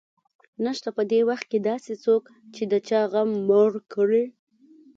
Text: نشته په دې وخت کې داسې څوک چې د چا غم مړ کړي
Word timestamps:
نشته 0.65 0.89
په 0.97 1.01
دې 1.11 1.19
وخت 1.29 1.45
کې 1.51 1.59
داسې 1.69 1.93
څوک 2.03 2.23
چې 2.55 2.63
د 2.71 2.73
چا 2.87 3.01
غم 3.11 3.29
مړ 3.47 3.71
کړي 3.93 4.23